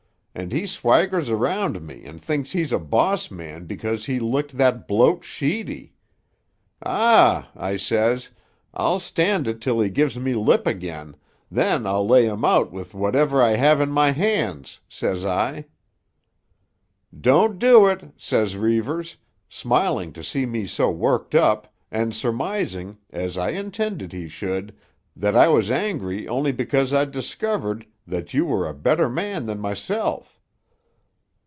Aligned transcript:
'An' 0.33 0.51
he 0.51 0.65
swaggers 0.65 1.29
around 1.29 1.85
me 1.85 2.05
and 2.05 2.19
thinks 2.21 2.53
he's 2.53 2.71
a 2.71 2.79
boss 2.79 3.29
man 3.29 3.65
because 3.65 4.05
he 4.05 4.17
licked 4.17 4.55
that 4.57 4.87
bloat 4.87 5.25
Sheedy. 5.25 5.93
Ah!' 6.81 7.51
I 7.53 7.75
says. 7.75 8.29
'I'll 8.73 8.99
stand 8.99 9.45
it 9.45 9.59
till 9.59 9.81
he 9.81 9.89
gives 9.89 10.17
me 10.17 10.33
lip 10.33 10.65
again; 10.65 11.17
then 11.51 11.85
I'll 11.85 12.07
lay 12.07 12.25
him 12.27 12.45
out 12.45 12.71
with 12.71 12.93
whatever 12.93 13.41
I 13.43 13.51
have 13.57 13.81
in 13.81 13.91
my 13.91 14.11
hands,' 14.11 14.79
says 14.87 15.25
I. 15.25 15.65
"'Don't 17.15 17.59
do 17.59 17.87
it,' 17.87 18.11
says 18.15 18.55
Reivers, 18.55 19.17
smiling 19.49 20.13
to 20.13 20.23
see 20.23 20.45
me 20.45 20.65
so 20.65 20.89
worked 20.89 21.35
up, 21.35 21.73
and 21.91 22.15
surmising, 22.15 22.97
as 23.09 23.37
I 23.37 23.49
intended 23.49 24.13
he 24.13 24.29
should, 24.29 24.73
that 25.13 25.35
I 25.35 25.49
was 25.49 25.69
angry 25.69 26.25
only 26.25 26.53
because 26.53 26.93
I'd 26.93 27.11
discovered 27.11 27.85
that 28.07 28.33
you 28.33 28.45
were 28.45 28.67
a 28.67 28.73
better 28.73 29.07
man 29.07 29.45
than 29.45 29.59
mysel'. 29.61 30.25